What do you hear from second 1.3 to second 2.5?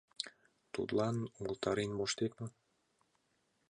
умылтарен моштет мо?